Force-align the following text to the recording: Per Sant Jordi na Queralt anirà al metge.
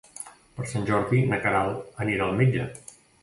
Per 0.59 0.65
Sant 0.71 0.87
Jordi 0.87 1.19
na 1.33 1.39
Queralt 1.45 2.01
anirà 2.05 2.25
al 2.31 2.35
metge. 2.43 2.67